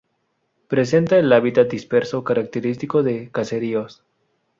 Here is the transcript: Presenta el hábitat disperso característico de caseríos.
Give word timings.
Presenta 0.67 1.19
el 1.19 1.31
hábitat 1.31 1.69
disperso 1.69 2.23
característico 2.23 3.03
de 3.03 3.29
caseríos. 3.29 4.03